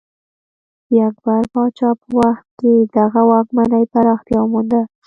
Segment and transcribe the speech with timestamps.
[0.89, 4.81] د اکبر پاچا په وخت کې دغه واکمنۍ پراختیا ومونده.